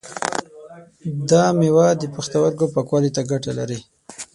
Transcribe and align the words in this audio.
دا 1.29 1.43
مېوه 1.57 1.87
د 1.99 2.03
پښتورګو 2.15 2.71
پاکوالی 2.73 3.09
ته 3.15 3.21
ګټه 3.31 3.51
لري. 3.59 3.79